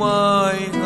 Ti 0.00 0.79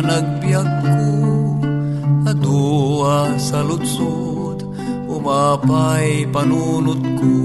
panagbiag 0.00 0.70
ko 0.80 0.96
Adua 2.24 3.36
sa 3.36 3.60
lutsod 3.60 4.64
Umapay 5.04 6.24
panunot 6.32 7.04
ko. 7.20 7.36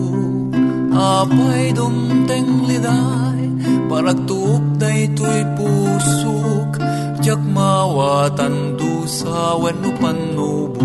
Apay 0.95 1.75
dumteng 1.75 2.63
liday 2.63 3.51
Paragtuok 3.91 4.79
day 4.79 5.11
to'y 5.11 5.43
pusok 5.59 6.79
Diyak 7.19 7.43
mawatan 7.43 8.79
dusa 8.79 9.59
Wenu 9.59 9.91
panubok 9.99 10.79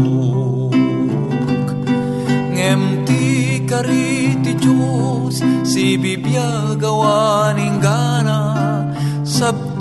Ngem 2.59 2.83
ti 3.07 3.25
kari 3.63 4.35
ti 4.43 4.53
Diyos 4.59 5.39
Si 5.63 5.95
Biblia 5.95 6.75
gawaning 6.75 7.79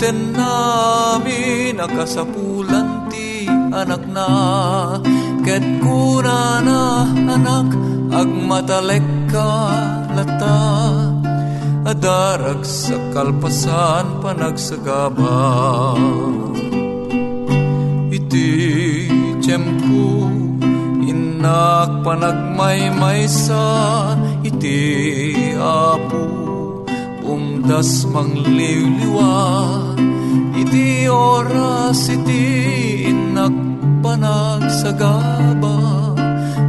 Sabten 0.00 0.32
namin 0.32 1.76
Nakasapulan 1.76 3.12
ti 3.12 3.44
anak 3.68 4.08
na. 4.08 4.32
Ket 5.44 5.60
kuna 5.84 6.64
na 6.64 7.04
anak 7.04 7.68
Agmatalek 8.08 9.04
ka 9.28 9.52
lata. 10.16 10.64
Adarag 11.84 12.64
sa 12.64 12.96
kalpasan 13.12 14.24
Panagsagaba 14.24 15.36
Iti 18.08 18.56
tiyempo 19.44 20.32
Inak 21.04 22.00
panagmaymaysa 22.00 23.64
iti 24.48 24.80
apo 25.60 26.49
Umdas 27.60 28.08
mangliliwa 28.08 29.36
Iti 30.56 31.04
oras 31.12 32.08
iti 32.08 33.04
inak 33.12 33.52
panagsagaba 34.00 35.76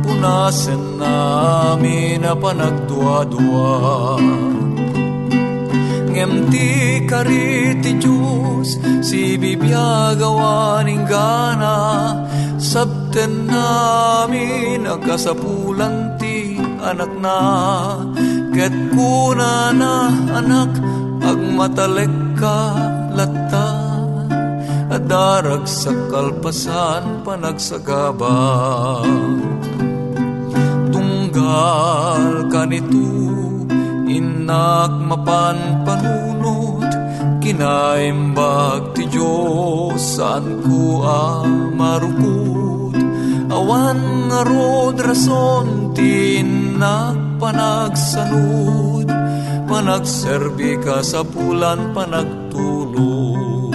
Punasen 0.04 1.00
namin 1.00 2.28
na 2.28 2.36
panagdua-dua 2.36 3.72
Ngem 6.12 6.52
ti 6.52 6.68
kari 7.08 7.80
ti 7.80 7.96
Diyos 7.96 8.76
Si 9.00 9.40
Biblia 9.40 10.12
gawaning 10.20 11.08
gana. 11.08 11.80
Sabten 12.60 13.48
namin 13.48 14.84
Agkasapulan 14.92 16.20
ti 16.20 16.60
anak 16.84 17.16
na 17.24 17.40
Ket 18.52 18.76
kuna 18.92 19.72
na 19.72 20.12
anak 20.36 20.76
Agmatalek 21.24 22.36
ka 22.36 22.76
lata. 23.16 23.70
Adarag 24.92 25.64
sa 25.64 25.96
kalpasan 26.12 27.24
Panagsagaba. 27.24 28.36
Tunggal 30.92 32.52
kanito 32.52 33.08
Inak 34.12 35.00
mapan 35.00 35.88
panunot 35.88 36.92
Kinaimbag 37.40 38.92
ti 38.92 39.08
Diyos 39.08 40.20
Saan 40.20 40.60
ko 40.60 41.08
amarukot 41.08 43.00
Awan 43.48 44.28
nga 44.28 44.44
rod 44.44 45.00
rason 45.00 45.96
Tinak 45.96 47.21
panagsanod 47.42 49.10
Panagserbi 49.66 50.78
ka 50.78 51.02
sa 51.02 51.26
pulan 51.26 51.96
Panagtuloy. 51.96 53.72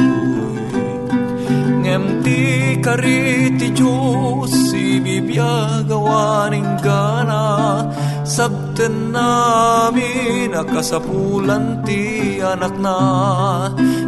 Ngem 1.82 2.04
ti 2.22 2.42
kari 2.78 3.56
ti 3.58 3.74
Diyos 3.74 4.52
Si 4.70 5.02
Biblia 5.02 5.82
gawaning 5.82 6.78
gana 6.78 7.82
Sabten 8.22 9.10
namin 9.10 10.54
Nakasapulan 10.54 11.82
ti 11.82 12.38
anak 12.38 12.76
na. 12.78 12.98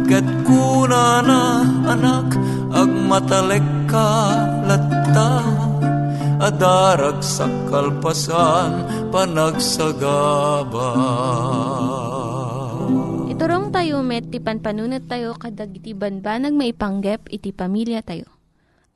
Ket 0.07 0.27
kuna 0.47 1.19
na 1.25 1.41
anak 1.89 2.31
Agmatalek 2.69 3.65
ka 3.89 4.07
latta 4.69 5.58
Adarag 6.49 7.21
sa 7.21 7.45
kalpasan 7.69 8.81
Panagsagaba 9.13 10.89
Iturong 13.29 13.69
tayo 13.69 14.01
met, 14.01 14.33
ti 14.33 14.41
panpanunat 14.41 15.05
tayo 15.05 15.37
kadag 15.37 15.77
iti 15.77 15.93
banbanag 15.93 16.57
maipanggep 16.57 17.29
iti 17.29 17.53
pamilya 17.53 18.01
tayo. 18.01 18.25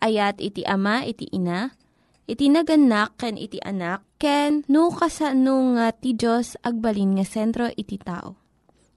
Ayat 0.01 0.41
iti 0.41 0.65
ama, 0.65 1.05
iti 1.05 1.29
ina, 1.29 1.77
iti 2.25 2.49
naganak, 2.49 3.21
ken 3.21 3.37
iti 3.37 3.61
anak, 3.61 4.01
ken 4.17 4.65
no 4.65 4.89
kasano 4.89 5.77
nga 5.77 5.93
ti 5.93 6.17
Diyos 6.17 6.57
agbalin 6.65 7.21
nga 7.21 7.25
sentro 7.29 7.69
iti 7.69 8.01
tao. 8.01 8.33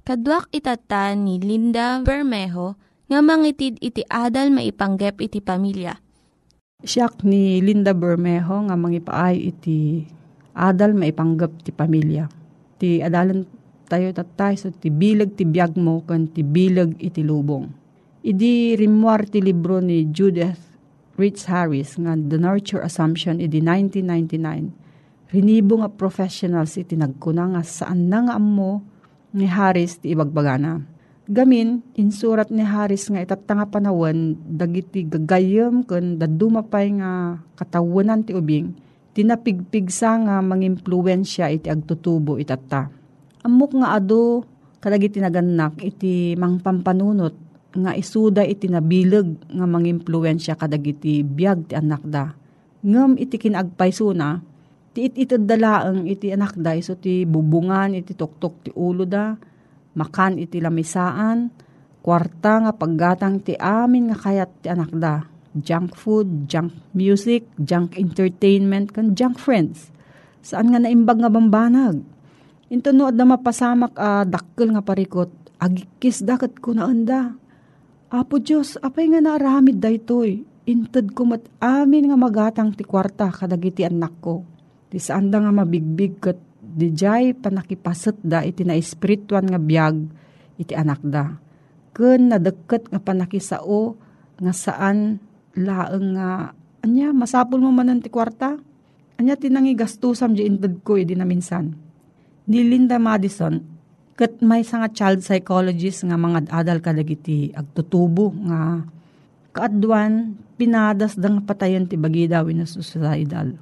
Kaduak 0.01 0.49
itata 0.57 1.13
ni 1.13 1.37
Linda 1.45 2.01
Bermejo 2.01 2.81
nga 3.05 3.21
mangitid 3.21 3.77
iti 3.85 4.01
adal 4.09 4.49
maipanggep 4.49 5.21
iti 5.21 5.45
pamilya. 5.45 6.06
Siyak 6.85 7.25
ni 7.25 7.65
Linda 7.65 7.97
Bermejo 7.97 8.69
nga 8.69 8.77
mangipaay 8.77 9.49
iti 9.49 10.05
adal 10.53 10.93
maipanggap 10.93 11.65
ti 11.65 11.73
pamilya. 11.73 12.29
Ti 12.77 13.01
adalan 13.01 13.49
tayo 13.89 14.13
tatay 14.13 14.61
so 14.61 14.69
ti 14.69 14.93
bilag 14.93 15.41
ti 15.41 15.49
biyag 15.49 15.73
mo 15.81 16.05
kan 16.05 16.29
ti 16.29 16.45
bilag 16.45 17.01
iti 17.01 17.25
lubong. 17.25 17.73
Idi 18.21 18.77
rimwar 18.77 19.25
ti 19.25 19.41
libro 19.41 19.81
ni 19.81 20.05
Judith 20.13 20.61
Rich 21.17 21.49
Harris 21.49 21.97
nga 21.97 22.13
The 22.13 22.37
Nurture 22.37 22.85
Assumption 22.85 23.41
idi 23.41 23.65
1999. 23.65 25.33
Rinibo 25.33 25.81
nga 25.81 25.89
professionals 25.89 26.77
iti 26.77 26.93
nagkuna 26.93 27.57
nga 27.57 27.65
saan 27.65 28.13
na 28.13 28.29
nga 28.29 28.37
ammo 28.37 28.85
ni 29.33 29.49
Harris 29.49 29.97
ti 29.97 30.13
ibagbagana. 30.13 30.85
Gamin, 31.27 31.83
insurat 31.99 32.47
ni 32.55 32.63
Harris 32.63 33.11
nga 33.11 33.19
itatanga 33.19 33.67
panawan 33.67 34.39
dagiti 34.47 35.03
gagayem 35.03 35.83
ken 35.83 36.23
dadumapay 36.23 37.03
nga 37.03 37.43
katawanan 37.59 38.23
ti 38.23 38.31
ubing 38.31 38.79
tinapigpigsa 39.11 40.23
nga 40.23 40.39
mangimpluwensya 40.39 41.51
iti 41.51 41.67
agtutubo 41.67 42.39
itatta. 42.39 42.87
Amok 43.43 43.75
nga 43.83 43.99
ado 43.99 44.47
kadagiti 44.79 45.19
naganak 45.19 45.83
iti 45.83 46.39
mangpampanunot 46.39 47.35
nga 47.75 47.91
isuda 47.99 48.47
iti 48.47 48.71
nabileg 48.71 49.51
nga 49.51 49.67
mangimpluwensya 49.67 50.55
kadagiti 50.55 51.27
biag 51.27 51.73
ti 51.73 51.75
anak 51.75 52.07
da. 52.07 52.39
Ngem 52.87 53.19
iti 53.19 53.35
kinagpaysuna, 53.35 54.47
ti 54.95 55.11
it 55.11 55.19
itid 55.19 55.43
dalaeng 55.43 56.07
iti 56.07 56.31
anak 56.31 56.55
da 56.55 56.79
iso 56.79 56.95
ti 56.95 57.27
bubungan 57.27 57.99
iti 57.99 58.15
tuktok 58.15 58.55
ti 58.63 58.71
ulo 58.79 59.03
da, 59.03 59.35
makan 59.97 60.37
iti 60.37 60.61
lamisaan, 60.61 61.51
kwarta 62.05 62.69
nga 62.69 62.73
paggatang 62.77 63.43
ti 63.43 63.57
amin 63.57 64.13
nga 64.13 64.17
kayat 64.21 64.51
ti 64.63 64.69
anak 64.71 64.93
da. 64.95 65.25
Junk 65.57 65.97
food, 65.97 66.47
junk 66.47 66.71
music, 66.93 67.49
junk 67.57 67.97
entertainment, 67.97 68.93
kan 68.93 69.17
junk 69.17 69.41
friends. 69.41 69.89
Saan 70.45 70.71
nga 70.71 70.79
naimbag 70.79 71.19
nga 71.19 71.33
bambanag? 71.33 72.05
Ito 72.69 72.93
no, 72.93 73.09
da 73.09 73.25
mapasamak 73.25 73.97
a 73.97 74.23
dakkel 74.29 74.77
nga 74.77 74.85
parikot, 74.85 75.33
agikis 75.57 76.21
dakat 76.21 76.61
ko 76.61 76.77
na 76.77 76.87
anda. 76.87 77.33
Apo 78.13 78.39
Diyos, 78.39 78.77
apay 78.85 79.09
nga 79.11 79.25
naaramid 79.25 79.81
da 79.81 79.89
itoy. 79.89 80.45
inted 80.67 81.15
ko 81.15 81.31
mat 81.31 81.47
amin 81.63 82.11
nga 82.11 82.19
magatang 82.19 82.75
ti 82.75 82.83
kwarta 82.83 83.31
kadagiti 83.31 83.87
anak 83.87 84.19
ko. 84.19 84.43
Ti 84.91 84.99
saan 84.99 85.31
nga 85.31 85.51
mabigbig 85.55 86.19
kat 86.19 86.39
di 86.77 86.93
jay 86.93 87.33
panakipasat 87.33 88.21
da 88.21 88.45
iti 88.45 88.61
na 88.61 88.77
espirituan 88.77 89.49
nga 89.49 89.57
biyag 89.57 89.97
iti 90.61 90.77
anak 90.77 91.01
da. 91.01 91.41
Kun 91.97 92.29
nadagkat 92.29 92.93
nga 92.93 93.01
panakisao 93.01 93.97
nga 94.37 94.53
saan 94.53 95.17
laeng 95.57 96.21
nga 96.21 96.53
anya 96.85 97.17
masapul 97.17 97.65
mo 97.65 97.73
manan 97.73 98.05
ti 98.05 98.13
kwarta. 98.13 98.61
Anya 99.17 99.41
tinangi 99.41 99.73
gastusam 99.73 100.37
di 100.37 100.45
inted 100.45 100.85
ko 100.85 101.01
iti 101.01 101.17
na 101.17 101.25
minsan. 101.25 101.73
Ni 102.45 102.61
Linda 102.61 103.01
Madison, 103.01 103.57
kat 104.13 104.45
may 104.45 104.61
nga 104.61 104.93
child 104.93 105.25
psychologist 105.25 106.05
nga 106.05 106.21
mga 106.21 106.53
adal 106.53 106.85
kadagiti 106.85 107.49
agtutubo 107.57 108.37
nga 108.45 108.85
kaadwan 109.57 110.37
pinadas 110.61 111.17
dang 111.17 111.41
patayon 111.41 111.89
ti 111.89 111.97
bagi 111.97 112.29
daw 112.29 112.45
na 112.53 112.69
suicidal. 112.69 113.57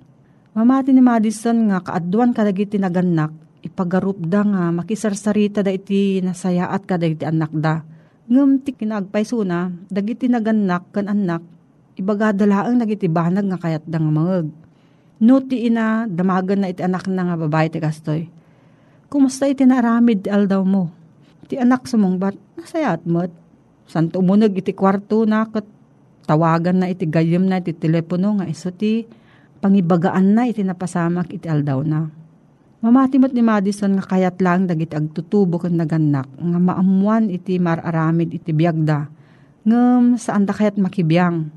Mamati 0.55 0.95
ni 0.95 1.03
Madison 1.03 1.67
nga 1.67 1.83
kaadwan 1.83 2.31
kadagiti 2.31 2.79
naganak 2.79 3.35
ipagarup 3.67 4.23
da 4.23 4.47
nga 4.47 4.71
makisarsarita 4.71 5.67
da 5.67 5.75
iti 5.75 6.23
nasayaat 6.23 6.87
kadagiti 6.87 7.27
anak 7.27 7.51
da. 7.51 7.83
Ngam 8.31 8.63
ti 8.63 8.71
kinagpaysuna 8.71 9.91
dagiti 9.91 10.31
naganak 10.31 10.95
kan 10.95 11.11
anak 11.11 11.43
ibagadalaan 11.99 12.79
nagiti 12.79 13.11
banag 13.11 13.51
nga 13.51 13.59
kayat 13.59 13.83
da 13.83 13.99
nga 13.99 14.13
mangag. 14.15 14.47
No 15.19 15.43
ti 15.43 15.67
ina 15.67 16.07
damagan 16.07 16.63
na 16.63 16.71
iti 16.71 16.87
anak 16.87 17.11
na 17.11 17.35
nga 17.35 17.35
babae 17.35 17.67
ti 17.75 17.83
kastoy. 17.83 18.31
Kumusta 19.11 19.51
iti 19.51 19.67
naramid 19.67 20.31
aldaw 20.31 20.63
mo? 20.63 20.87
Ti 21.51 21.59
anak 21.59 21.91
sumungbat 21.91 22.39
nasayat 22.55 23.03
mo't. 23.11 23.35
Santo 23.91 24.23
umunag 24.23 24.55
iti 24.55 24.71
kwarto 24.71 25.27
na 25.27 25.51
kat 25.51 25.67
tawagan 26.31 26.79
na 26.79 26.87
iti 26.87 27.11
gayem 27.11 27.43
na 27.43 27.59
iti 27.59 27.75
telepono 27.75 28.39
nga 28.39 28.47
iso 28.47 28.71
ti 28.71 29.03
pangibagaan 29.63 30.35
na 30.35 30.49
iti 30.49 30.63
napasamak 30.65 31.31
iti 31.35 31.47
aldaw 31.47 31.83
na. 31.85 32.11
Mamatimot 32.85 33.33
ni 33.33 33.41
Madison 33.41 33.97
nga 33.97 34.05
kayat 34.05 34.37
lang 34.45 34.69
dagiti 34.69 34.93
agtutubo 34.93 35.57
ken 35.57 35.81
naganak 35.81 36.29
nga 36.37 36.59
maamuan 36.61 37.33
iti 37.33 37.57
mararamid 37.57 38.29
iti 38.37 38.53
biyagda 38.53 39.09
ngem 39.65 40.21
saan 40.21 40.45
da 40.45 40.53
kayat 40.53 40.77
makibiyang. 40.77 41.49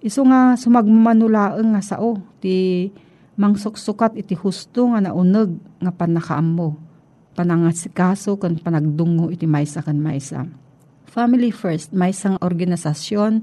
Iso 0.00 0.22
nga 0.22 0.54
sumagmamanulaeng 0.54 1.74
nga 1.74 1.82
sao 1.82 2.22
ti 2.38 2.86
mangsuksukat 3.34 4.14
iti 4.14 4.38
husto 4.38 4.94
nga 4.94 5.02
nauneg 5.02 5.58
nga 5.82 5.90
panakaam 5.90 6.46
mo. 6.54 6.68
Panangasikaso 7.34 8.38
ken 8.38 8.62
panagdungo 8.62 9.34
iti 9.34 9.50
maysa 9.50 9.82
ken 9.82 9.98
maysa. 9.98 10.46
Family 11.10 11.50
First, 11.50 11.90
may 11.90 12.14
isang 12.14 12.38
organisasyon 12.38 13.42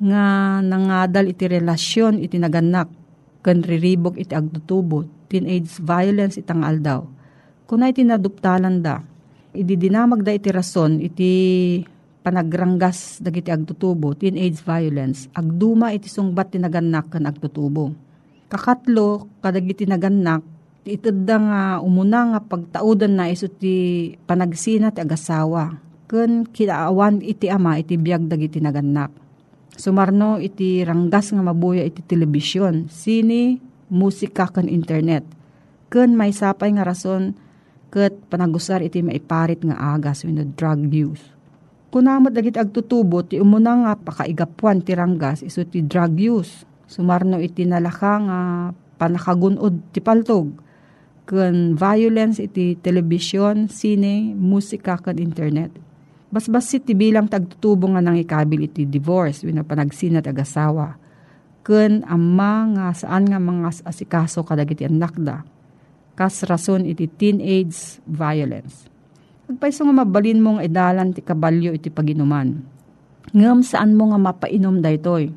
nga 0.00 0.24
nangadal 0.64 1.28
iti 1.28 1.44
relasyon 1.44 2.24
iti 2.24 2.40
naganak 2.40 2.88
kan 3.44 3.60
riribok 3.60 4.16
iti 4.16 4.32
agtutubo 4.32 5.04
teenage 5.28 5.76
violence 5.84 6.40
itang 6.40 6.64
aldaw. 6.64 7.04
Kunay 7.68 7.92
iti 7.92 8.00
naduptalan 8.08 8.80
da, 8.80 9.04
ididinamag 9.52 10.24
da 10.24 10.32
iti 10.32 10.48
rason 10.48 10.98
iti 11.04 11.32
panagrangas 12.24 13.20
dagiti 13.20 13.52
agtutubo 13.52 14.16
teenage 14.16 14.64
violence 14.64 15.28
agduma 15.36 15.92
iti 15.92 16.08
sungbat 16.08 16.56
ti 16.56 16.58
naganak 16.58 17.12
kan 17.12 17.28
agtutubo. 17.28 17.92
Kakatlo 18.48 19.28
kadagiti 19.44 19.84
naganak 19.84 20.40
ti 20.84 20.96
itadda 20.96 21.36
nga 21.36 21.62
umuna 21.84 22.32
nga 22.32 22.40
pagtaudan 22.40 23.16
na 23.16 23.28
iso 23.28 23.48
ti 23.48 24.08
panagsina 24.24 24.92
ti 24.92 25.00
agasawa 25.00 25.80
ken 26.08 26.44
kinaawan 26.48 27.24
iti 27.24 27.48
ama 27.48 27.80
iti 27.80 27.96
biag 27.96 28.28
dagiti 28.28 28.60
naganak 28.60 29.23
Sumarno 29.74 30.38
iti 30.38 30.86
ranggas 30.86 31.34
nga 31.34 31.42
mabuya 31.42 31.82
iti 31.82 31.98
telebisyon, 32.06 32.86
sini, 32.86 33.58
musika 33.90 34.46
kan 34.46 34.70
internet. 34.70 35.26
Ken 35.90 36.14
may 36.14 36.30
sapay 36.30 36.70
nga 36.74 36.86
rason 36.86 37.34
ket 37.90 38.14
panagusar 38.30 38.82
iti 38.82 39.02
maiparit 39.02 39.62
nga 39.66 39.94
agas 39.94 40.22
wenno 40.26 40.46
drug 40.46 40.90
use. 40.90 41.22
Kunamot 41.94 42.34
dagiti 42.34 42.58
agtutubo 42.58 43.22
ti 43.22 43.38
umuna 43.38 43.86
nga 43.86 43.92
pakaigapuan 43.94 44.82
ti 44.82 44.98
ranggas 44.98 45.46
iso 45.46 45.62
ti 45.62 45.82
drug 45.82 46.18
use. 46.18 46.66
Sumarno 46.90 47.38
iti 47.38 47.62
nalaka 47.66 48.14
nga 48.18 48.38
panakagunod 48.98 49.94
ti 49.94 49.98
paltog 50.02 50.54
ken 51.24 51.74
violence 51.74 52.42
iti 52.42 52.76
telebisyon, 52.76 53.72
sine, 53.72 54.36
musika 54.36 55.00
kan 55.00 55.16
internet 55.16 55.83
Basbas 56.34 56.66
ti 56.66 56.98
bilang 56.98 57.30
tagtutubo 57.30 57.86
nga 57.94 58.02
nang 58.02 58.18
ikabil 58.18 58.66
iti 58.66 58.82
divorce, 58.82 59.46
wina 59.46 59.62
panagsinat 59.62 60.26
ag-asawa. 60.26 60.98
Ken 61.62 62.02
amma 62.10 62.74
nga 62.74 62.86
saan 62.90 63.30
nga 63.30 63.38
mga 63.38 63.86
asikaso 63.86 64.42
kadagiti 64.42 64.82
anak 64.82 65.14
da. 65.14 65.46
Kas 66.18 66.42
rason 66.42 66.90
iti 66.90 67.06
teenage 67.06 68.02
violence. 68.10 68.90
Agpaiso 69.46 69.86
nga 69.86 69.94
mabalin 69.94 70.42
mong 70.42 70.58
edalan 70.58 71.14
ti 71.14 71.22
kabalyo 71.22 71.70
iti 71.70 71.86
paginuman. 71.86 72.66
Ngam 73.30 73.62
saan 73.62 73.94
mo 73.94 74.10
nga 74.10 74.18
mapainom 74.18 74.82
daytoy. 74.82 75.30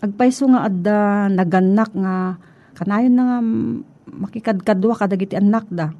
Agpaiso 0.00 0.48
nga 0.48 0.64
adda 0.64 1.28
naganak 1.28 1.92
nga 1.92 2.40
kanayon 2.72 3.12
na 3.12 3.24
nga 3.28 3.38
makikadkadwa 4.16 4.96
kadagiti 4.96 5.36
anak 5.36 5.68
da. 5.68 5.92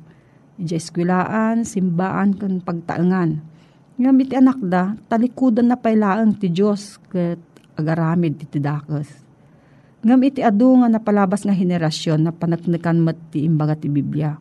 Ija 0.57 0.81
eskwilaan, 0.81 1.69
simbaan, 1.69 2.33
kan 2.33 2.65
pagtaengan 2.65 3.56
nga 3.97 4.13
iti 4.13 4.35
anak 4.37 4.61
da, 4.61 4.93
talikudan 5.09 5.73
na 5.73 5.77
pailaan 5.81 6.37
ti 6.37 6.53
Diyos 6.53 7.01
ket 7.09 7.41
agaramid 7.77 8.37
iti 8.45 8.61
dakas. 8.61 9.09
Ngam 10.05 10.21
iti 10.23 10.45
adu 10.45 10.85
nga 10.85 10.89
napalabas 10.93 11.49
nga 11.49 11.57
henerasyon 11.57 12.29
na 12.29 12.33
panaknikan 12.33 13.01
mat 13.01 13.17
ti 13.33 13.49
imbaga 13.49 13.75
ti 13.75 13.89
Biblia. 13.89 14.37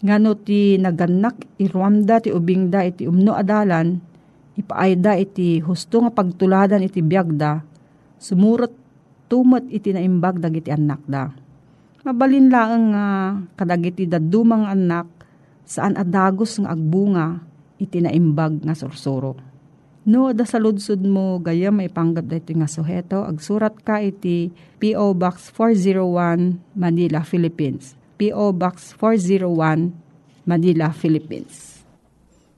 Ngano 0.00 0.32
ti 0.38 0.80
naganak 0.80 1.60
iruamda 1.60 2.22
ti 2.22 2.32
ubingda 2.32 2.86
iti 2.86 3.04
umno 3.04 3.36
adalan, 3.36 4.00
ipaayda 4.56 5.18
iti 5.20 5.60
husto 5.60 6.00
nga 6.06 6.14
pagtuladan 6.14 6.86
iti 6.86 7.04
biyagda, 7.04 7.60
sumurot 8.16 8.72
tumot 9.28 9.66
iti 9.68 9.92
naimbag 9.92 10.40
dagiti 10.40 10.72
anak 10.72 11.02
da. 11.04 11.28
Mabalin 12.00 12.48
lang 12.48 12.96
nga 12.96 13.06
kadagiti 13.60 14.08
dadumang 14.08 14.64
anak 14.64 15.04
saan 15.68 16.00
adagos 16.00 16.56
nga 16.56 16.72
agbunga 16.72 17.49
iti 17.80 18.04
naimbag 18.04 18.60
nga 18.62 18.76
sursuro. 18.76 19.40
No, 20.04 20.32
da 20.32 20.48
sa 20.48 20.56
ludsud 20.56 21.04
mo, 21.04 21.40
gaya 21.40 21.68
may 21.68 21.92
panggap 21.92 22.28
dito 22.28 22.56
nga 22.56 22.68
suheto, 22.68 23.20
agsurat 23.24 23.76
ka 23.80 24.00
iti 24.00 24.48
P.O. 24.80 25.12
Box 25.12 25.52
401, 25.52 26.76
Manila, 26.76 27.20
Philippines. 27.20 27.96
P.O. 28.16 28.52
Box 28.56 28.96
401, 28.96 29.92
Manila, 30.48 30.92
Philippines. 30.92 31.84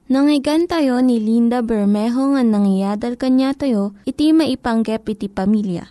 Nangyigan 0.07 0.71
tayo 0.71 1.03
ni 1.03 1.19
Linda 1.19 1.65
Bermejo 1.65 2.35
nga 2.37 2.43
nangyadal 2.47 3.19
kanya 3.19 3.55
tayo, 3.55 3.97
iti 4.07 4.31
maipanggep 4.31 5.03
iti 5.09 5.27
pamilya. 5.27 5.89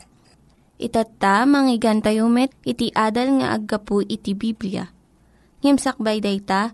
Itatta, 0.82 1.44
manggigan 1.44 2.00
tayo 2.00 2.32
met, 2.32 2.56
iti 2.64 2.90
adal 2.96 3.44
nga 3.44 3.54
aggapu 3.54 4.02
iti 4.08 4.34
Biblia. 4.34 4.88
Ngimsakbay 5.62 6.24
day 6.24 6.40
ta, 6.42 6.74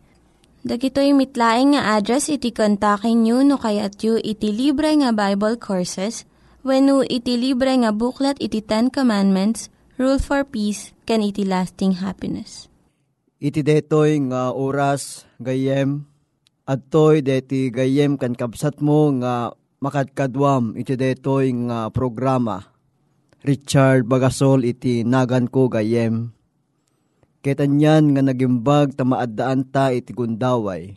Dagitoy 0.61 1.17
mitlaing 1.17 1.73
nga 1.73 1.97
address 1.97 2.29
iti 2.29 2.53
kontakin 2.53 3.25
nyo 3.25 3.41
no 3.41 3.57
kayat 3.57 3.97
yu 4.05 4.21
iti 4.21 4.53
libre 4.53 4.93
nga 4.93 5.09
Bible 5.09 5.57
Courses 5.57 6.29
when 6.61 6.85
no 6.85 7.01
iti 7.01 7.33
libre 7.33 7.73
nga 7.81 7.89
buklat 7.89 8.37
iti 8.37 8.61
Ten 8.61 8.93
Commandments, 8.93 9.73
Rule 9.97 10.21
for 10.21 10.45
Peace, 10.45 10.93
can 11.09 11.25
iti 11.25 11.41
lasting 11.41 11.97
happiness. 12.05 12.69
Iti 13.41 13.65
detoy 13.65 14.21
nga 14.29 14.53
oras 14.53 15.25
gayem, 15.41 16.05
at 16.69 16.93
toy 16.93 17.25
deti 17.25 17.73
gayem 17.73 18.21
kan 18.21 18.37
kabsat 18.37 18.85
mo 18.85 19.09
nga 19.17 19.49
makadkadwam 19.81 20.77
iti 20.77 20.93
detoy 20.93 21.49
nga 21.73 21.89
programa. 21.89 22.69
Richard 23.41 24.05
Bagasol 24.05 24.61
iti 24.61 25.01
nagan 25.01 25.49
ko 25.49 25.73
gayem 25.73 26.29
Ketanyan 27.41 28.13
nga 28.13 28.21
nagimbag 28.21 28.93
tamaadaan 28.93 29.65
ta 29.65 29.89
iti 29.89 30.13
gundaway. 30.13 30.93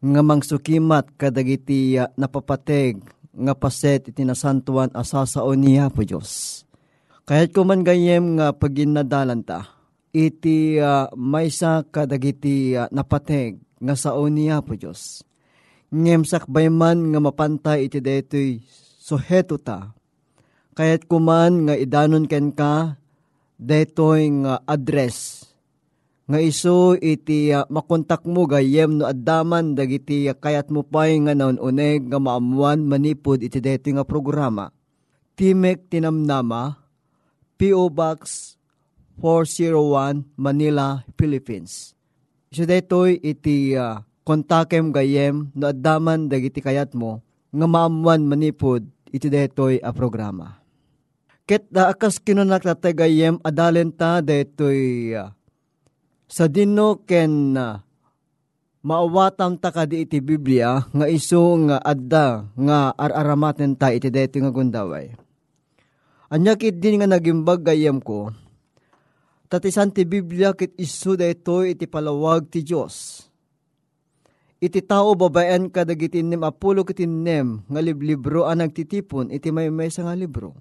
Nga 0.00 0.20
mangsukimat 0.24 1.04
kadagiti 1.20 2.00
napapateg 2.16 3.04
nga 3.32 3.52
paset 3.52 4.08
iti 4.08 4.24
nasantuan 4.24 4.88
asasao 4.96 5.52
niya 5.52 5.92
po 5.92 6.00
Diyos. 6.00 6.64
Kahit 7.28 7.52
kuman 7.52 7.84
gayem 7.84 8.40
nga 8.40 8.56
paginadalan 8.56 9.44
ta, 9.44 9.68
iti 10.16 10.80
uh, 10.80 11.12
maysa 11.12 11.84
kadagiti 11.84 12.72
uh, 12.72 12.88
napateg 12.88 13.60
nga 13.76 13.92
sao 13.92 14.24
niya 14.32 14.64
po 14.64 14.72
Diyos. 14.72 15.20
Ngem 15.92 16.24
sakbayman 16.24 17.12
nga 17.12 17.20
mapantay 17.20 17.92
iti 17.92 18.00
detoy 18.00 18.64
suheto 18.96 19.60
ta. 19.60 19.92
Kahit 20.72 21.04
kuman 21.04 21.68
nga 21.68 21.76
idanon 21.76 22.24
ken 22.24 22.48
ka, 22.48 22.96
detoy 23.60 24.32
nga 24.40 24.64
address 24.64 25.41
nga 26.32 26.40
iso 26.40 26.96
iti 26.96 27.52
uh, 27.52 27.68
makontak 27.68 28.24
mo 28.24 28.48
gayem 28.48 28.96
no 28.96 29.04
addaman 29.04 29.76
dagiti 29.76 30.24
uh, 30.24 30.32
kayat 30.32 30.72
mo 30.72 30.80
pay 30.80 31.20
nga 31.20 31.36
naon 31.36 31.60
uneg 31.60 32.08
nga 32.08 32.16
maamuan 32.16 32.88
manipod 32.88 33.44
iti 33.44 33.60
detoy 33.60 34.00
nga 34.00 34.08
programa. 34.08 34.72
Timek 35.36 35.92
Tinamnama, 35.92 36.80
P.O. 37.60 37.92
Box 37.92 38.56
401 39.20 40.24
Manila, 40.40 41.04
Philippines. 41.20 41.92
Iso 42.48 42.64
detoy 42.64 43.20
iti 43.20 43.76
uh, 43.76 44.00
kontakem 44.24 44.88
gayem 44.88 45.52
no 45.52 45.68
addaman 45.68 46.32
dagiti 46.32 46.64
kayat 46.64 46.96
mo 46.96 47.20
nga 47.52 47.68
maamuan 47.68 48.24
manipod 48.24 48.88
iti 49.12 49.28
detoy 49.28 49.84
a 49.84 49.92
programa. 49.92 50.64
Ket 51.44 51.68
da 51.68 51.92
akas 51.92 52.16
kinunak 52.24 52.64
gayem 52.96 53.36
adalen 53.44 53.92
ta 53.92 54.24
detoy 54.24 55.12
uh, 55.12 55.28
sa 56.32 56.48
dinno 56.48 57.04
ken 57.04 57.52
uh, 57.52 57.76
maawatam 58.80 59.60
ta 59.60 59.68
kadi 59.68 60.08
iti 60.08 60.24
Biblia 60.24 60.80
nga 60.88 61.04
iso 61.04 61.60
nga 61.68 61.76
adda 61.76 62.48
nga 62.56 62.96
araramaten 62.96 63.76
ta 63.76 63.92
iti 63.92 64.08
deti 64.08 64.40
nga 64.40 64.48
gundaway. 64.48 65.12
Anya 66.32 66.56
kit 66.56 66.80
din 66.80 66.96
nga 66.96 67.04
nagimbag 67.04 67.60
gayam 67.60 68.00
ko, 68.00 68.32
tatisan 69.52 69.92
ti 69.92 70.08
Biblia 70.08 70.56
kit 70.56 70.72
iso 70.80 71.20
dayto 71.20 71.68
iti 71.68 71.84
palawag 71.84 72.48
ti 72.48 72.64
Dios. 72.64 73.28
Iti 74.56 74.80
tao 74.80 75.12
babayan 75.12 75.68
ka 75.68 75.84
dagiti 75.84 76.24
nem 76.24 76.40
apulo 76.48 76.80
kiti 76.88 77.04
nem 77.04 77.60
nga 77.68 77.84
liblibro 77.84 78.48
ang 78.48 78.64
nagtitipon 78.64 79.28
iti 79.28 79.52
may 79.52 79.68
may 79.68 79.92
nga 79.92 80.16
libro. 80.16 80.56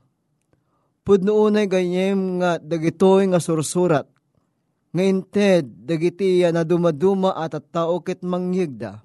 Pudno 1.08 1.48
unay 1.48 1.72
ganyem 1.72 2.44
nga 2.44 2.60
dagitoy 2.60 3.32
nga 3.32 3.40
sursurat 3.40 4.10
nga 4.92 5.04
inted 5.08 5.88
dagiti 5.88 6.44
na 6.52 6.68
dumaduma 6.68 7.32
at 7.32 7.56
at 7.56 7.66
tao 7.72 8.04
ket 8.04 8.20
mangyigda. 8.28 9.00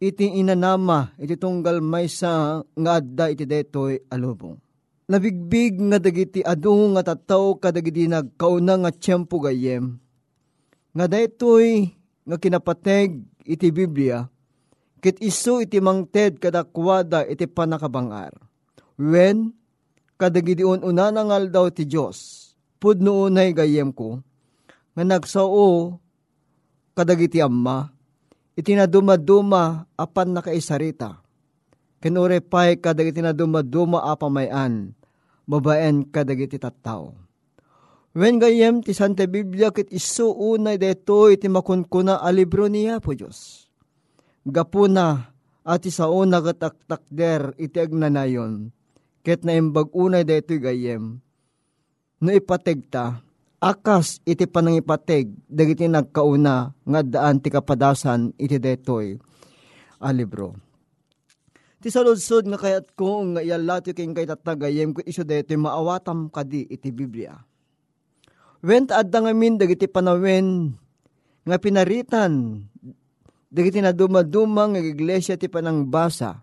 Iti 0.00 0.40
inanama 0.40 1.12
iti 1.20 1.36
tunggal 1.36 1.84
maysa 1.84 2.64
nga 2.64 2.90
adda 2.96 3.28
iti 3.28 3.44
detoy 3.44 4.00
alubong. 4.08 4.56
Nabigbig 5.08 5.80
nga 5.88 5.98
dagiti 6.00 6.40
adu 6.44 6.92
nga 6.92 7.00
tattao 7.00 7.56
kadagiti 7.56 8.04
nagkauna 8.08 8.84
nga 8.84 8.90
tiyempo 8.92 9.40
gayem. 9.40 9.96
Nga 10.92 11.06
detoy 11.08 11.88
nga 12.28 12.36
kinapateg 12.36 13.24
iti 13.44 13.68
Biblia 13.72 14.28
ket 15.00 15.16
iso 15.24 15.64
iti 15.64 15.80
mangted 15.80 16.36
kadakwada 16.36 17.24
iti 17.24 17.48
panakabangar. 17.48 18.36
When 19.00 19.56
kadagiti 20.20 20.62
ununa 20.62 21.08
nangal 21.08 21.48
daw 21.48 21.66
ti 21.72 21.88
Dios 21.88 22.48
pudno 22.78 23.26
unay 23.26 23.50
gayem 23.56 23.90
ko 23.90 24.22
nga 24.98 25.06
nagsao 25.06 25.94
kadagiti 26.98 27.38
amma, 27.38 27.86
iti 28.58 28.74
na 28.74 28.90
dumaduma 28.90 29.86
apan 29.94 30.34
nakaisarita. 30.34 31.22
Kinure 32.02 32.42
pay 32.42 32.82
kadagiti 32.82 33.22
na 33.22 33.30
dumaduma 33.30 34.02
apamayan, 34.10 34.90
babaen 35.46 36.02
kadagiti 36.02 36.58
tattao. 36.58 37.14
When 38.10 38.42
gayem 38.42 38.82
ti 38.82 38.90
Santa 38.90 39.30
Biblia 39.30 39.70
kit 39.70 39.94
isu 39.94 40.34
unay 40.34 40.74
deto 40.82 41.30
iti 41.30 41.46
makunkuna 41.46 42.18
a 42.18 42.34
libro 42.34 42.66
niya 42.66 42.98
po 42.98 43.14
Diyos. 43.14 43.70
Gapuna 44.42 45.30
at 45.62 45.86
sao 45.94 46.26
nagataktakder 46.26 47.54
iti 47.54 47.78
agnanayon, 47.78 48.74
ket 49.22 49.46
na 49.46 49.54
imbag 49.54 49.94
unay 49.94 50.26
deto 50.26 50.58
gayem, 50.58 51.22
no 52.18 52.30
ipategta, 52.34 53.27
akas 53.58 54.22
iti 54.22 54.46
panangipateg 54.46 55.34
dagiti 55.50 55.90
nagkauna 55.90 56.70
nga 56.74 57.00
daan 57.02 57.42
ti 57.42 57.50
kapadasan 57.50 58.34
iti 58.38 58.58
detoy 58.58 59.18
a 59.98 60.14
libro. 60.14 60.54
Ti 61.78 61.90
saludsod 61.90 62.50
nga 62.50 62.58
kayat 62.58 62.94
ko 62.98 63.22
nga 63.34 63.42
iyala 63.42 63.78
ti 63.82 63.94
king 63.94 64.14
kay 64.14 64.26
tatagayem 64.26 64.94
ko 64.94 65.02
iso 65.06 65.22
detoy 65.22 65.58
maawatam 65.58 66.30
kadi 66.30 66.66
iti 66.70 66.90
Biblia. 66.90 67.34
Went 68.62 68.90
adda 68.90 69.22
nga 69.22 69.34
min 69.34 69.58
dagiti 69.58 69.86
panawen 69.86 70.74
nga 71.46 71.58
pinaritan 71.58 72.66
dagiti 73.50 73.78
na 73.78 73.94
dumadumang 73.94 74.74
nga 74.74 74.82
iglesia 74.82 75.38
ti 75.38 75.46
panangbasa 75.46 76.42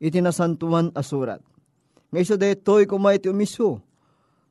iti 0.00 0.20
nasantuan 0.20 0.92
asurat. 0.96 1.40
Nga 2.12 2.18
iso 2.20 2.34
detoy 2.40 2.88
kumay 2.88 3.20
ti 3.20 3.28
umiso 3.28 3.80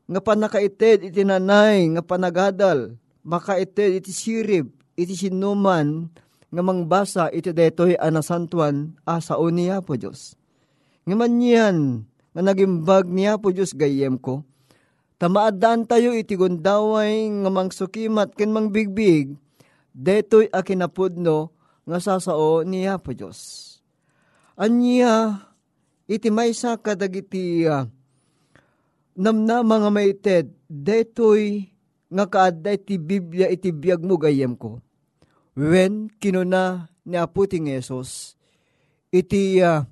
nga 0.09 0.19
panakaited 0.25 1.13
iti 1.13 1.21
nanay, 1.21 1.85
nga 1.93 2.01
panagadal, 2.01 2.97
makaited 3.21 4.01
iti 4.01 4.09
sirib, 4.09 4.73
iti 4.97 5.13
sinuman, 5.13 6.09
nga 6.49 6.61
mangbasa 6.65 7.29
iti 7.29 7.53
detoy 7.53 7.93
anasantuan 7.93 8.97
asao 9.05 9.45
niya 9.53 9.85
po 9.85 9.93
Diyos. 9.93 10.33
Nga 11.05 11.13
man 11.13 11.37
yan, 11.37 11.77
nga 12.33 12.41
nagimbag 12.41 13.05
niya 13.05 13.37
po 13.37 13.53
Diyos 13.53 13.77
gayem 13.77 14.17
ko, 14.17 14.41
tamaadaan 15.21 15.85
tayo 15.85 16.17
iti 16.17 16.33
gundaway 16.33 17.29
nga 17.29 17.49
mangsukimat 17.53 18.33
ken 18.33 18.49
mangbigbig, 18.49 19.37
detoy 19.93 20.49
akinapudno 20.49 21.53
nga 21.85 21.97
sasao 22.01 22.65
niya 22.65 22.97
po 22.97 23.13
Diyos. 23.13 23.69
Anya, 24.57 25.45
iti 26.09 26.33
maysa 26.33 26.81
kadagiti 26.81 27.69
uh, 27.69 27.85
namna 29.19 29.59
mga 29.67 29.89
maited, 29.91 30.45
detoy 30.71 31.67
nga 32.07 32.23
kaadda 32.23 32.79
iti 32.79 32.95
Biblia 32.95 33.51
iti 33.51 33.75
biyag 33.75 33.99
mo 33.99 34.15
gayem 34.15 34.55
ko. 34.55 34.79
When 35.59 36.07
kinuna 36.23 36.87
ni 37.03 37.19
Apo 37.19 37.43
ting 37.43 37.67
Yesus, 37.67 38.39
iti 39.11 39.59
uh, 39.59 39.83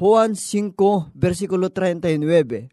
Juan 0.00 0.32
5, 0.32 0.72
versikulo 1.12 1.68
39, 1.68 2.72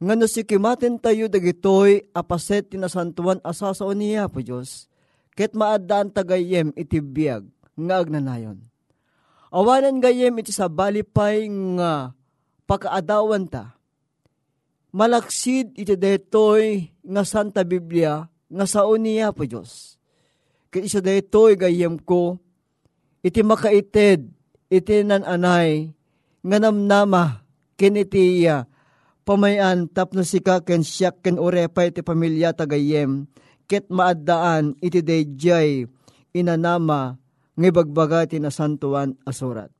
nga 0.00 0.14
no 0.16 0.24
si 0.30 0.46
tayo 0.46 1.28
dagitoy 1.28 2.08
apaset 2.16 2.72
tinasantuan 2.72 3.42
asasao 3.42 3.90
niya 3.92 4.30
po 4.30 4.38
Diyos, 4.40 4.86
ket 5.34 5.52
maadaan 5.52 6.14
tagayem 6.14 6.70
iti 6.78 7.02
biyag 7.02 7.44
nga 7.74 8.00
agnanayon. 8.00 8.62
Awanan 9.50 9.98
gayem 9.98 10.38
iti 10.38 10.54
sa 10.54 10.70
balipay 10.70 11.50
nga 11.50 12.14
pakaadawan 12.70 13.50
ta, 13.50 13.79
malaksid 14.90 15.74
iti 15.78 15.94
detoy 15.94 16.90
nga 17.06 17.22
Santa 17.22 17.62
Biblia 17.66 18.26
nga 18.50 18.66
sao 18.66 18.98
niya 18.98 19.30
po 19.30 19.46
Diyos. 19.46 19.96
Kaya 20.70 20.86
isa 20.86 21.00
detoy 21.02 21.58
gayem 21.58 21.98
ko, 21.98 22.38
iti 23.22 23.42
makaited, 23.42 24.30
iti 24.70 25.02
nananay, 25.02 25.90
nga 26.46 26.56
namnama, 26.62 27.42
kinitiya, 27.74 28.70
pamayan 29.26 29.90
tapno 29.90 30.22
sika 30.22 30.62
ken 30.62 30.86
siyak 30.86 31.22
ken 31.26 31.42
urepa 31.42 31.90
iti 31.90 32.06
pamilya 32.06 32.54
tagayem, 32.54 33.26
ket 33.66 33.90
maadaan 33.90 34.78
iti 34.78 35.02
dayjay, 35.02 35.90
inanama, 36.34 37.18
ngibagbaga 37.58 38.30
ti 38.30 38.38
nasantuan 38.38 39.18
asurat. 39.26 39.74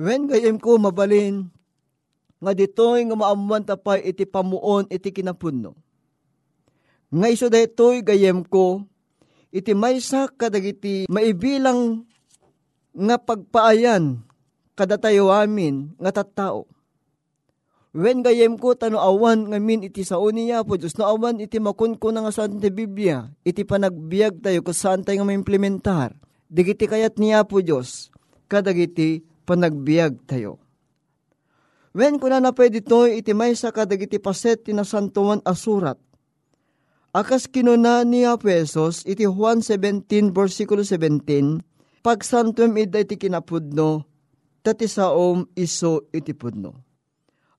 When 0.00 0.30
gayem 0.30 0.56
ko 0.56 0.80
mabalin, 0.80 1.52
nga 2.38 2.52
ditoy 2.54 3.02
nga 3.06 3.16
maamuan 3.18 3.66
tapay 3.66 4.02
iti 4.06 4.22
pamuon 4.24 4.86
iti 4.88 5.10
kinapunno. 5.10 5.74
Nga 7.10 7.26
iso 7.32 7.46
ditoy 7.50 8.04
gayem 8.04 8.46
ko, 8.46 8.84
iti 9.50 9.72
maysa 9.72 10.28
kadagiti 10.30 11.08
maibilang 11.08 12.04
nga 12.94 13.16
pagpaayan 13.16 14.22
kada 14.78 15.00
tayo 15.00 15.34
amin 15.34 15.94
nga 15.98 16.22
tattao. 16.22 16.70
When 17.96 18.20
gayem 18.22 18.60
ko 18.60 18.76
tano 18.76 19.00
awan 19.00 19.48
nga 19.48 19.58
min 19.58 19.82
iti 19.82 20.04
sao 20.04 20.28
niya 20.28 20.62
po 20.62 20.76
Diyos, 20.76 20.94
no 21.00 21.08
awan 21.08 21.40
iti 21.40 21.56
makun 21.58 21.96
ko 21.96 22.12
nga 22.12 22.30
Santa 22.30 22.68
Biblia, 22.68 23.26
iti 23.42 23.64
panagbiag 23.64 24.44
tayo 24.44 24.60
kung 24.60 24.76
saan 24.76 25.02
tayo 25.02 25.24
nga 25.24 25.28
maimplementar. 25.32 26.14
Digiti 26.46 26.84
kayat 26.86 27.16
niya 27.16 27.48
po 27.48 27.64
Diyos, 27.64 28.12
kadagiti 28.46 29.24
panagbiag 29.48 30.20
tayo. 30.28 30.60
Wen 31.96 32.20
kuna 32.20 32.40
na 32.40 32.52
pwede 32.52 32.84
to, 32.84 33.08
iti 33.08 33.32
may 33.32 33.56
sa 33.56 33.72
kadagiti 33.72 34.20
paset 34.20 34.60
tinasantuan 34.60 35.40
asurat. 35.44 35.96
Akas 37.16 37.48
kinuna 37.48 38.04
ni 38.04 38.28
Apesos, 38.28 39.00
iti 39.08 39.24
Juan 39.24 39.64
17, 39.64 40.28
versikulo 40.30 40.84
17, 40.84 41.64
pagsantuam 42.04 42.76
ida 42.76 43.00
iti 43.00 43.16
kinapudno, 43.16 44.04
tati 44.60 44.84
saom 44.84 45.48
iso 45.56 46.04
iti 46.12 46.36
pudno. 46.36 46.84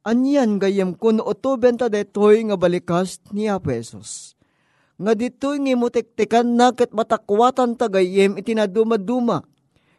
Anyan 0.05 0.61
gayem 0.61 0.95
kun 0.95 1.19
otoben 1.19 1.75
ta 1.75 1.89
detoy 1.89 2.45
nga 2.45 2.55
balikas 2.55 3.19
ni 3.35 3.49
Apesos. 3.51 4.37
Nga 5.01 5.13
ditoy 5.17 5.57
nga 5.59 5.73
mutektekan 5.75 6.55
na 6.55 6.71
ket 6.71 6.95
matakwatan 6.95 7.75
ta 7.75 7.91
gayem 7.91 8.37
itinadumaduma. 8.39 9.43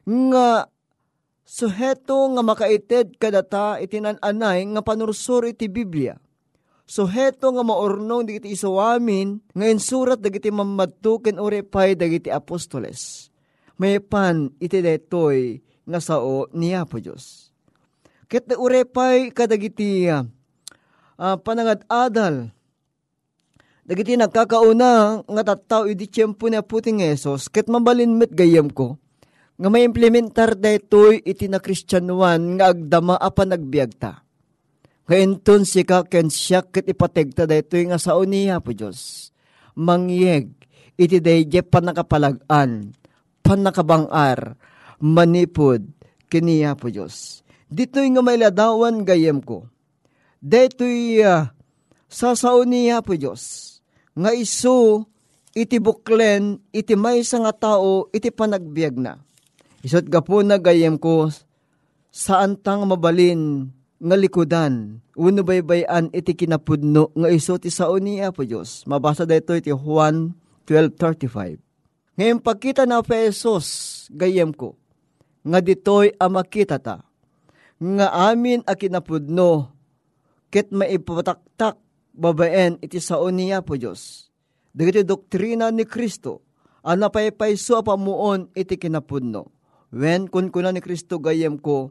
Nga 0.09 0.47
suheto 1.51 2.31
nga 2.31 2.43
makaited 2.47 3.19
kadata 3.19 3.83
itinananay 3.83 4.71
nga 4.71 4.83
panursur 4.87 5.51
iti 5.51 5.67
Biblia. 5.67 6.15
Suheto 6.87 7.51
nga 7.51 7.67
maurnong 7.67 8.23
digiti 8.23 8.55
isawamin 8.55 9.43
nga 9.51 9.67
insurat 9.67 10.19
dagiti 10.19 10.55
mamadtuken 10.55 11.43
urepay 11.43 11.99
dagiti 11.99 12.31
apostoles. 12.31 13.31
May 13.83 13.99
pan 13.99 14.55
iti 14.63 14.79
detoy 14.79 15.59
nga 15.87 15.99
sao 15.99 16.47
ni 16.55 16.71
Apo 16.71 17.03
Diyos. 17.03 17.51
Ket 18.31 18.47
na 18.47 18.55
urepay 18.55 19.35
kadagiti 19.35 20.07
uh, 20.07 20.23
panangad 21.43 21.83
adal. 21.91 22.55
Dagiti 23.83 24.15
nagkakauna 24.15 25.27
nga 25.27 25.43
tattaw 25.43 25.91
idi 25.91 26.07
tiyempo 26.07 26.47
na 26.47 26.63
puting 26.63 27.03
Esos 27.03 27.51
ket 27.51 27.67
mabalin 27.67 28.15
met 28.15 28.31
gayam 28.31 28.71
ko 28.71 29.03
nga 29.61 29.68
may 29.68 29.85
implementar 29.85 30.57
daytoy 30.57 31.20
iti 31.20 31.44
na 31.44 31.61
Kristyanuan 31.61 32.57
nga 32.57 32.73
agdama 32.73 33.20
apan 33.20 33.53
nagbiagta. 33.53 34.25
Kainton 35.05 35.68
si 35.68 35.85
ka 35.85 36.09
ken 36.09 36.33
siya 36.33 36.64
ket 36.64 36.88
ipategta 36.88 37.44
daytoy 37.44 37.92
nga 37.92 38.01
sao 38.01 38.25
niya 38.25 38.64
po 38.64 38.73
Diyos. 38.73 39.29
Mangyeg 39.77 40.49
iti 40.96 41.20
dayje 41.20 41.61
panakapalag-an, 41.61 42.96
panakabangar, 43.44 44.57
manipod, 44.96 45.85
kiniya 46.33 46.73
po 46.73 46.88
Diyos 46.88 47.40
Dito'y 47.70 48.11
nga 48.11 48.23
may 48.27 48.35
ladawan 48.35 49.07
gayem 49.07 49.38
ko. 49.38 49.70
Dito'y 50.42 51.23
uh, 51.23 51.46
sasao 52.11 52.66
niya 52.66 52.99
po 52.99 53.14
Diyos. 53.14 53.79
Nga 54.18 54.35
iso 54.35 55.07
iti 55.55 55.79
buklen, 55.79 56.59
iti 56.75 56.99
may 56.99 57.23
nga 57.23 57.55
tao, 57.55 58.11
iti 58.11 58.35
panagbiag 58.35 58.99
na. 58.99 59.23
Isot 59.81 60.07
ka 60.12 60.21
po 60.21 60.45
na 60.45 60.61
gayem 60.61 61.01
ko, 61.01 61.33
saan 62.12 62.61
tang 62.61 62.85
mabalin 62.85 63.73
nga 64.01 64.16
likudan, 64.16 65.01
uno 65.16 65.40
baybayan 65.40 66.12
iti 66.12 66.37
kinapudno 66.37 67.12
nga 67.16 67.29
iso 67.33 67.57
ti 67.57 67.73
sao 67.73 67.97
niya 67.97 68.33
po 68.33 68.45
Diyos. 68.45 68.85
Mabasa 68.85 69.25
dito 69.25 69.57
iti 69.57 69.73
Juan 69.73 70.37
12.35. 70.69 72.16
Ngayon 72.21 72.38
pagkita 72.45 72.85
na 72.85 73.01
pesos, 73.01 73.64
gayem 74.12 74.53
ko, 74.53 74.77
nga 75.40 75.64
ditoy 75.64 76.12
amakita 76.21 76.77
ta 76.77 77.11
nga 77.81 78.12
amin 78.29 78.61
a 78.69 78.77
kinapudno, 78.77 79.73
ket 80.53 80.69
maipataktak 80.69 81.81
babaen 82.12 82.77
iti 82.85 83.01
sao 83.01 83.33
niya 83.33 83.64
po 83.64 83.81
Diyos. 83.81 84.29
Dagiti 84.77 85.03
doktrina 85.03 85.73
ni 85.73 85.88
Kristo, 85.88 86.45
ang 86.85 87.01
napaypayso 87.01 87.81
pamuon 87.81 88.53
iti 88.53 88.77
kinapudno. 88.77 89.60
When 89.90 90.31
kun 90.31 90.55
kuna 90.55 90.70
ni 90.70 90.79
Kristo 90.79 91.18
gayem 91.18 91.59
ko, 91.59 91.90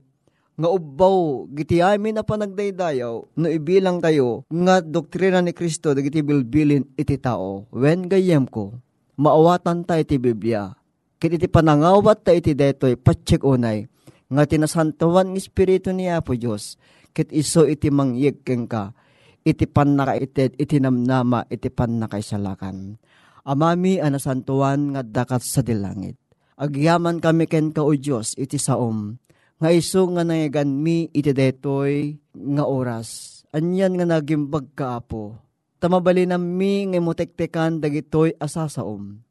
nga 0.59 0.67
ubbaw 0.67 1.47
giti 1.55 1.79
amin 1.79 2.19
na 2.19 2.23
panagdaydayaw 2.23 3.15
no 3.39 3.47
ibilang 3.47 4.03
tayo 4.03 4.43
nga 4.51 4.83
doktrina 4.83 5.39
ni 5.39 5.55
Kristo 5.55 5.95
dagiti 5.95 6.19
bilbilin 6.19 6.83
iti 6.99 7.15
tao. 7.15 7.67
When 7.71 8.11
gayem 8.11 8.43
ko, 8.43 8.75
maawatan 9.15 9.87
ta 9.87 9.95
iti 9.95 10.19
Biblia. 10.19 10.75
Kit 11.19 11.39
iti 11.39 11.47
panangawat 11.47 12.27
ta 12.27 12.35
iti 12.35 12.51
detoy 12.55 12.99
patsik 12.99 13.43
unay 13.47 13.87
nga 14.29 14.43
tinasantawan 14.45 15.33
ng 15.33 15.39
Espiritu 15.39 15.89
niya 15.89 16.21
po 16.21 16.37
Diyos, 16.37 16.77
kit 17.15 17.33
iso 17.33 17.65
iti 17.65 17.89
mangyig 17.89 18.45
ka, 18.45 18.93
iti 19.41 19.65
pan 19.65 19.97
nakaited, 19.97 20.53
iti 20.59 20.77
namnama, 20.77 21.49
iti 21.49 21.73
pan 21.73 21.97
nakaisalakan. 21.97 22.99
Amami 23.47 23.97
anasantuan 23.97 24.93
nga 24.93 25.01
dakat 25.01 25.41
sa 25.41 25.65
dilangit. 25.65 26.18
Agyaman 26.59 27.23
kami 27.23 27.47
ken 27.47 27.71
ka 27.71 27.87
o 27.87 27.95
Diyos, 27.95 28.35
iti 28.35 28.59
saom, 28.59 29.15
nga 29.63 29.71
iso 29.71 30.03
nga 30.11 30.27
nangigan 30.27 30.67
mi 30.67 31.07
iti 31.15 31.31
detoy 31.31 32.19
nga 32.35 32.67
oras. 32.67 33.39
Anyan 33.55 33.95
nga 33.95 34.03
nagimbag 34.03 34.75
ka 34.75 34.99
apo. 34.99 35.39
Tamabali 35.79 36.27
mi 36.35 36.83
nga 36.91 36.99
mutektekan 36.99 37.79
dagitoy 37.79 38.35
asasaom. 38.35 39.23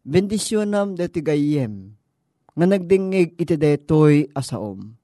Bendisyonam 0.00 0.96
deti 0.96 1.20
gayem 1.20 1.92
nga 2.56 2.64
nagdingig 2.64 3.36
iti 3.36 3.60
detoy 3.60 4.32
asaom. 4.32 4.96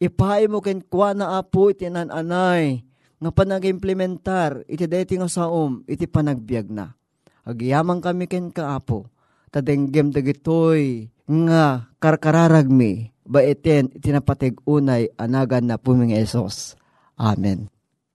Ipahay 0.00 0.48
mo 0.48 0.64
ken 0.64 0.80
kwa 0.80 1.12
na 1.12 1.36
apo 1.36 1.68
iti 1.68 1.84
nananay 1.92 2.80
nga 3.20 3.30
panag-implementar 3.36 4.64
iti 4.64 4.88
deti 4.88 5.20
nga 5.20 5.28
saom 5.28 5.84
iti 5.84 6.08
panagbiag 6.08 6.72
na. 6.72 6.96
Agyaman 7.44 8.00
kami 8.00 8.24
ken 8.24 8.48
kaapo 8.48 9.12
tadenggem 9.52 10.08
dagitoy 10.08 11.12
nga 11.28 11.92
karkararagmi 12.00 13.12
ba 13.28 13.44
iten 13.44 13.92
itinapateg 13.92 14.56
unay 14.64 15.12
anagan 15.20 15.68
na 15.68 15.76
puming 15.76 16.16
Esos. 16.16 16.80
Amen. 17.20 17.68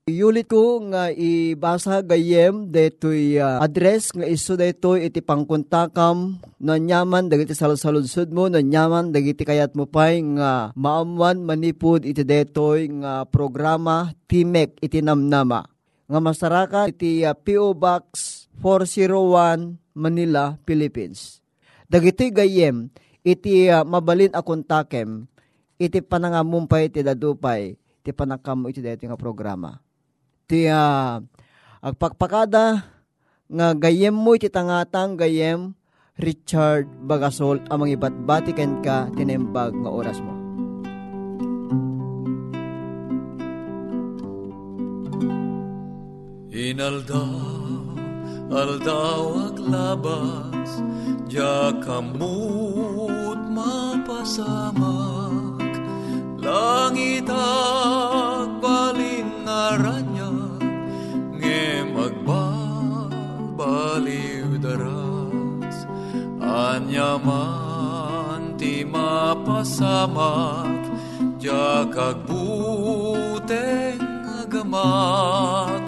Yulit 0.04 0.52
ko 0.52 0.84
nga 0.92 1.16
ibasa 1.16 2.04
gayem 2.04 2.68
detoy 2.68 3.40
uh, 3.40 3.64
address 3.64 4.12
nga 4.12 4.28
iso 4.28 4.60
detoy 4.60 5.08
iti 5.08 5.24
pangkontakam 5.24 6.44
na 6.60 6.76
nyaman 6.76 7.32
dagiti 7.32 7.56
salsaludsud 7.56 8.28
mo 8.36 8.52
na 8.52 8.60
nyaman 8.60 9.16
dagiti 9.16 9.48
kayat 9.48 9.80
mo 9.80 9.88
pay 9.88 10.20
nga 10.36 10.76
maamwan 10.76 11.48
manipud 11.48 12.04
iti 12.04 12.20
detoy 12.28 12.92
nga 13.00 13.24
programa 13.24 14.12
Timek 14.28 14.76
iti 14.84 15.00
namnama. 15.00 15.72
Nga 16.12 16.20
masaraka 16.20 16.92
iti 16.92 17.24
uh, 17.24 17.32
ah, 17.32 17.36
PO 17.40 17.72
Box 17.72 18.04
401 18.60 19.80
Manila, 19.96 20.60
Philippines. 20.68 21.40
Dagiti 21.88 22.28
gayem 22.28 22.92
iti 23.24 23.72
uh, 23.72 23.88
mabalin 23.88 24.36
akong 24.36 24.62
takem 24.68 25.24
iti 25.80 26.04
panangamumpay 26.04 26.92
iti 26.92 27.00
dadupay 27.00 27.80
iti 28.04 28.12
panakam 28.12 28.68
iti 28.68 28.84
detoy 28.84 29.08
nga 29.08 29.18
programa 29.18 29.80
ti 30.44 30.68
uh, 30.68 31.24
agpakpakada 31.80 32.84
nga 33.48 33.68
gayem 33.80 34.12
mo 34.12 34.36
iti 34.36 34.52
tangatang 34.52 35.16
gayem 35.16 35.72
Richard 36.20 36.86
Bagasol 37.10 37.64
amang 37.74 37.90
ibatbati 37.90 38.54
ken 38.54 38.86
ka 38.86 39.10
tinembag 39.18 39.74
nga 39.74 39.90
oras 39.90 40.22
mo. 40.22 40.34
Inalda, 46.54 47.26
aldaw 48.54 49.50
aglabas, 49.50 50.70
diya 51.26 51.74
kamut 51.82 52.93
mapasamak, 53.54 54.82
langit 56.42 57.30
agbalin 57.30 59.30
ngaran 59.46 60.14
baliw 63.64 64.60
daras. 64.60 65.88
Anyaman 66.44 67.40
ti 68.60 68.84
mapasamak 68.84 70.84
ja 71.40 71.88
kagbuteng 71.88 74.04
agamak. 74.44 75.88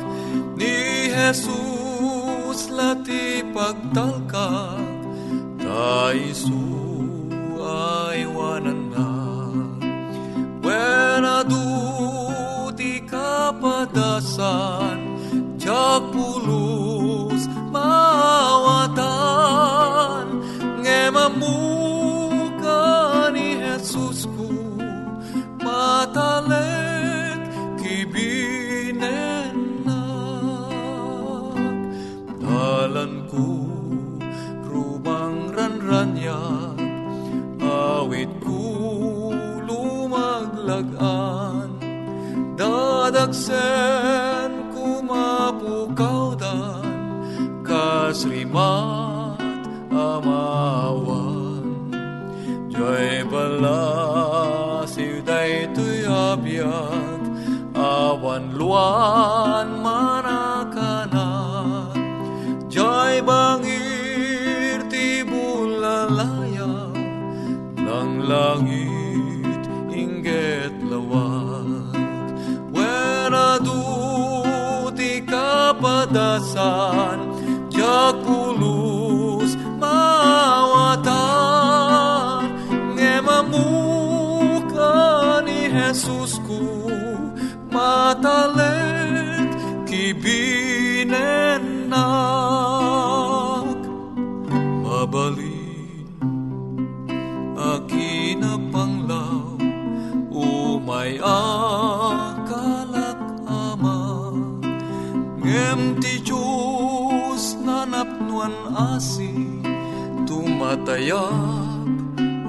Ni 0.56 1.12
Jesus 1.12 2.72
lati 2.72 3.44
pagtalkak 3.52 4.80
ta 5.60 6.16
isu 6.16 6.85
padasan 13.66 15.00
jak 15.58 16.04
Ngemamuka 85.76 85.76
ni 85.76 85.84
Jesus 85.84 86.40
ku 86.48 86.88
Matalek 87.76 89.52
kibinenak. 89.84 91.20
Mabalin 94.80 96.08
akina 97.60 98.56
panglaw 98.72 99.60
Umay 100.32 101.20
akalak 101.20 103.20
ama. 103.44 104.32
Ngem 105.44 106.00
ti 106.00 106.24
Diyos 106.24 107.60
nanapnuan 107.60 108.56
asi 108.76 109.32
Tumatayap 110.24 111.76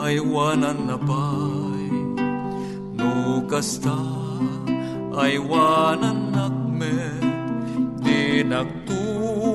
ay 0.00 0.22
wanan 0.22 0.86
na 0.86 0.96
No 0.96 1.25
kasta 3.46 3.94
ay 5.14 5.38
wanan 5.38 6.34
nakmet 6.34 7.22
Di 8.02 8.42
nagtupulos 8.42 9.46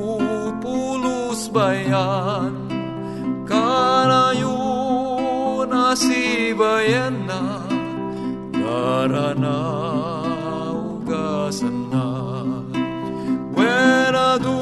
bayan. 1.52 2.72
Karayo 3.48 4.58
na 5.68 5.92
si 5.96 6.56
bayan 6.56 7.28
na 7.28 7.68
Garana 8.56 9.60
na. 11.92 12.08
Wera 13.52 14.40
du 14.40 14.60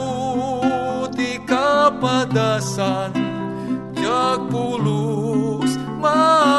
ti 1.13 1.37
kapadasan 1.45 3.13
Jag 3.93 4.49
pulus 4.49 5.77
mawatan 6.01 6.58